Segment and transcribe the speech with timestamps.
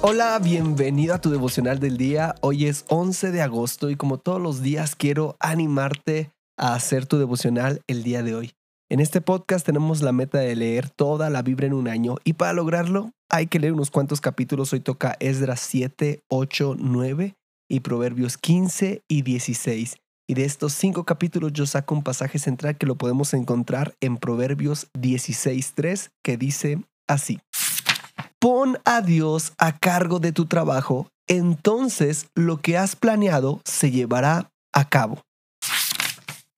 [0.00, 2.36] Hola, bienvenido a tu devocional del día.
[2.40, 7.18] Hoy es 11 de agosto y como todos los días quiero animarte a hacer tu
[7.18, 8.52] devocional el día de hoy.
[8.88, 12.34] En este podcast tenemos la meta de leer toda la Biblia en un año y
[12.34, 14.72] para lograrlo hay que leer unos cuantos capítulos.
[14.72, 17.34] Hoy toca Esdras 7, 8, 9
[17.68, 19.96] y Proverbios 15 y 16.
[20.28, 24.16] Y de estos cinco capítulos yo saco un pasaje central que lo podemos encontrar en
[24.16, 27.40] Proverbios 16, 3 que dice así.
[28.40, 34.52] Pon a Dios a cargo de tu trabajo, entonces lo que has planeado se llevará
[34.72, 35.22] a cabo.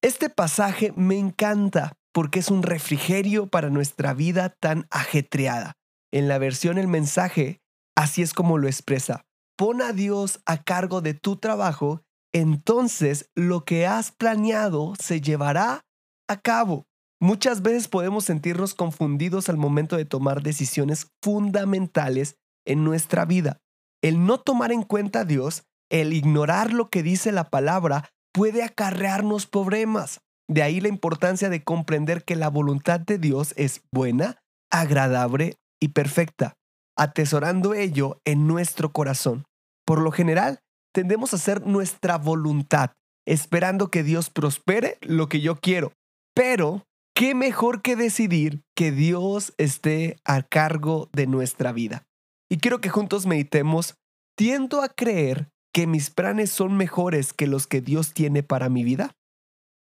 [0.03, 5.73] Este pasaje me encanta porque es un refrigerio para nuestra vida tan ajetreada.
[6.13, 7.61] En la versión El mensaje,
[7.97, 9.23] así es como lo expresa.
[9.57, 12.03] Pon a Dios a cargo de tu trabajo,
[12.35, 15.81] entonces lo que has planeado se llevará
[16.29, 16.85] a cabo.
[17.23, 23.59] Muchas veces podemos sentirnos confundidos al momento de tomar decisiones fundamentales en nuestra vida.
[24.03, 28.63] El no tomar en cuenta a Dios, el ignorar lo que dice la palabra, puede
[28.63, 30.21] acarrearnos problemas.
[30.49, 34.39] De ahí la importancia de comprender que la voluntad de Dios es buena,
[34.71, 36.55] agradable y perfecta,
[36.97, 39.45] atesorando ello en nuestro corazón.
[39.85, 40.61] Por lo general,
[40.95, 42.93] tendemos a hacer nuestra voluntad,
[43.27, 45.93] esperando que Dios prospere lo que yo quiero.
[46.35, 46.87] Pero
[47.21, 52.07] ¿qué mejor que decidir que Dios esté a cargo de nuestra vida?
[52.49, 53.97] Y quiero que juntos meditemos,
[54.39, 58.85] tiendo a creer que mis planes son mejores que los que Dios tiene para mi
[58.85, 59.19] vida.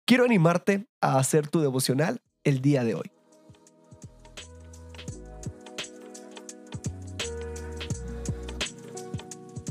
[0.05, 3.11] Quiero animarte a hacer tu devocional el día de hoy.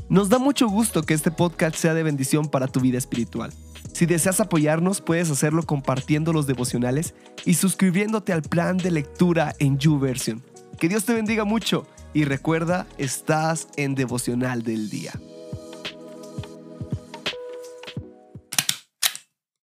[0.09, 3.51] Nos da mucho gusto que este podcast sea de bendición para tu vida espiritual.
[3.97, 9.79] Si deseas apoyarnos, puedes hacerlo compartiendo los devocionales y suscribiéndote al plan de lectura en
[9.79, 10.43] YouVersion.
[10.79, 15.13] Que Dios te bendiga mucho y recuerda, estás en devocional del día.